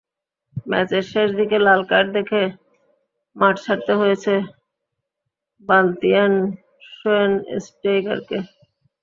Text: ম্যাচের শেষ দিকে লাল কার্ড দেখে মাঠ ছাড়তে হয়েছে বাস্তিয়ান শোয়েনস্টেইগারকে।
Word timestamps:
ম্যাচের 0.67 1.03
শেষ 1.11 1.29
দিকে 1.39 1.57
লাল 1.65 1.81
কার্ড 1.91 2.07
দেখে 2.17 2.41
মাঠ 3.35 3.55
ছাড়তে 3.65 3.93
হয়েছে 3.99 4.33
বাস্তিয়ান 5.69 6.33
শোয়েনস্টেইগারকে। 6.91 8.37